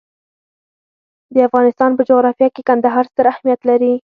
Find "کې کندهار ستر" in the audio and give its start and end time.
2.55-3.25